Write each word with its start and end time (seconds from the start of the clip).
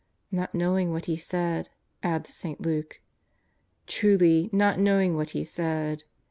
'^" 0.01 0.03
not 0.35 0.55
knowing 0.55 0.91
what 0.91 1.05
he 1.05 1.15
said," 1.15 1.69
adds 2.01 2.33
St. 2.33 2.59
Luke. 2.59 3.01
Truly, 3.85 4.49
not 4.51 4.79
knowing 4.79 5.15
what 5.15 5.29
he 5.37 5.45
said. 5.45 6.05